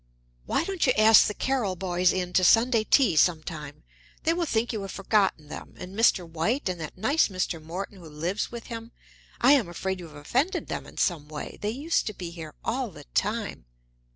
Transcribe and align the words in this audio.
"Why 0.47 0.63
don't 0.63 0.87
you 0.87 0.93
ask 0.97 1.27
the 1.27 1.35
Carryl 1.35 1.77
boys 1.77 2.11
in 2.11 2.33
to 2.33 2.43
Sunday 2.43 2.83
tea 2.83 3.15
some 3.15 3.43
time? 3.43 3.83
They 4.23 4.33
will 4.33 4.47
think 4.47 4.73
you 4.73 4.81
have 4.81 4.89
forgotten 4.91 5.47
them. 5.47 5.75
And 5.77 5.95
Mr. 5.95 6.27
White 6.27 6.67
and 6.67 6.81
that 6.81 6.97
nice 6.97 7.27
Mr. 7.27 7.61
Morton 7.61 7.99
who 7.99 8.09
lives 8.09 8.51
with 8.51 8.65
him 8.65 8.93
I 9.41 9.51
am 9.51 9.69
afraid 9.69 9.99
you 9.99 10.07
have 10.07 10.15
offended 10.17 10.69
them 10.69 10.87
in 10.87 10.97
some 10.97 11.27
way. 11.27 11.59
They 11.61 11.69
used 11.69 12.07
to 12.07 12.15
be 12.15 12.31
here 12.31 12.55
all 12.65 12.89
the 12.89 13.03
time." 13.13 13.65